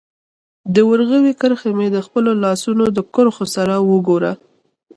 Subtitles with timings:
[0.73, 4.31] د ورغوي کرښي مي د خپلو لاسونو د کرښو سره وګوره